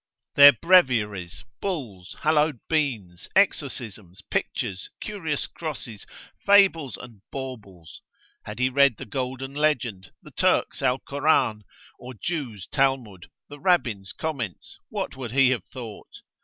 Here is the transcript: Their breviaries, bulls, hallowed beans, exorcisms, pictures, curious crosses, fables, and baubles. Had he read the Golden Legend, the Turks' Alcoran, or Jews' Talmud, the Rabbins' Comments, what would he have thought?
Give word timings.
Their 0.33 0.53
breviaries, 0.53 1.43
bulls, 1.61 2.15
hallowed 2.21 2.59
beans, 2.67 3.29
exorcisms, 3.35 4.23
pictures, 4.31 4.89
curious 4.99 5.45
crosses, 5.45 6.07
fables, 6.43 6.97
and 6.97 7.21
baubles. 7.31 8.01
Had 8.43 8.57
he 8.57 8.67
read 8.71 8.97
the 8.97 9.05
Golden 9.05 9.53
Legend, 9.53 10.11
the 10.19 10.31
Turks' 10.31 10.81
Alcoran, 10.81 11.63
or 11.99 12.15
Jews' 12.15 12.65
Talmud, 12.65 13.29
the 13.47 13.59
Rabbins' 13.59 14.11
Comments, 14.11 14.79
what 14.89 15.15
would 15.15 15.33
he 15.33 15.51
have 15.51 15.65
thought? 15.65 16.09